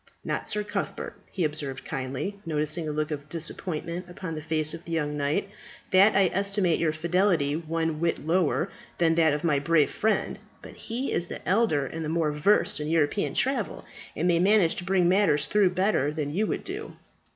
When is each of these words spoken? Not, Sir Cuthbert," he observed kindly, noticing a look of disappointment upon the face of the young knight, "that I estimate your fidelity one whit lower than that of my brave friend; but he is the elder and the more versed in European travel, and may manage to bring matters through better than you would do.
Not, 0.25 0.47
Sir 0.47 0.63
Cuthbert," 0.63 1.15
he 1.29 1.43
observed 1.43 1.85
kindly, 1.85 2.39
noticing 2.43 2.89
a 2.89 2.91
look 2.91 3.11
of 3.11 3.29
disappointment 3.29 4.07
upon 4.09 4.33
the 4.33 4.41
face 4.41 4.73
of 4.73 4.83
the 4.83 4.91
young 4.91 5.15
knight, 5.15 5.47
"that 5.91 6.15
I 6.15 6.31
estimate 6.33 6.79
your 6.79 6.91
fidelity 6.91 7.55
one 7.55 7.99
whit 7.99 8.25
lower 8.25 8.71
than 8.97 9.13
that 9.13 9.31
of 9.31 9.43
my 9.43 9.59
brave 9.59 9.91
friend; 9.91 10.39
but 10.63 10.75
he 10.75 11.11
is 11.11 11.27
the 11.27 11.47
elder 11.47 11.85
and 11.85 12.03
the 12.03 12.09
more 12.09 12.31
versed 12.31 12.79
in 12.79 12.89
European 12.89 13.35
travel, 13.35 13.85
and 14.15 14.27
may 14.27 14.39
manage 14.39 14.73
to 14.77 14.83
bring 14.83 15.07
matters 15.07 15.45
through 15.45 15.69
better 15.69 16.11
than 16.11 16.33
you 16.33 16.47
would 16.47 16.63
do. 16.63 16.95